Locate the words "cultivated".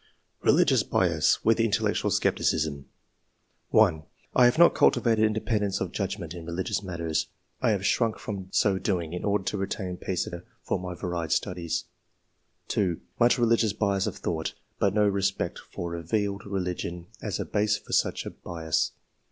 4.73-5.23